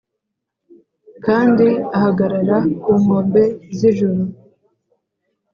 [1.25, 1.67] kandi
[1.97, 3.43] ahagarara ku nkombe
[3.77, 4.21] z'ijoro